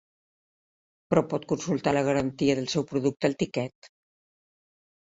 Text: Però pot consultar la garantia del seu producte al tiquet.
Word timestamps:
Però 1.11 1.23
pot 1.35 1.45
consultar 1.53 1.95
la 1.99 2.03
garantia 2.09 2.59
del 2.63 2.73
seu 2.75 2.89
producte 2.95 3.33
al 3.33 3.39
tiquet. 3.45 3.95